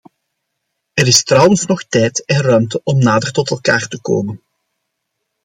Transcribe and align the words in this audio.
Er 0.93 1.07
is 1.07 1.23
trouwens 1.23 1.65
nog 1.65 1.83
tijd 1.83 2.25
en 2.25 2.41
ruimte 2.41 2.81
om 2.83 2.97
nader 2.99 3.31
tot 3.31 3.49
elkaar 3.49 3.87
te 3.87 4.01
komen. 4.01 4.41